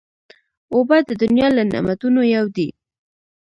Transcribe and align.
اوبه 0.73 0.97
د 1.09 1.11
دنیا 1.21 1.47
له 1.57 1.63
نعمتونو 1.71 2.21
یو 2.35 2.45
دی. 2.55 2.69